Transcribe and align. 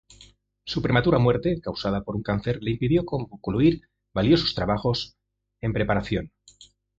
Su 0.65 0.81
prematura 0.81 1.19
muerte, 1.19 1.61
causada 1.61 2.01
por 2.03 2.15
un 2.15 2.23
cáncer, 2.23 2.57
le 2.63 2.71
impidió 2.71 3.05
concluir 3.05 3.81
valiosos 4.15 4.55
trabajos 4.55 5.15
en 5.61 5.73
preparación. 5.73 6.31